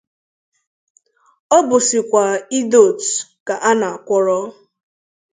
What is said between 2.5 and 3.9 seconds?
Idoto ka a